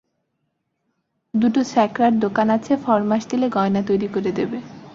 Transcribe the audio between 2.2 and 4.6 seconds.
দোকান আছে, ফরমাশ দিলে গয়না তৈরি করে দেবে।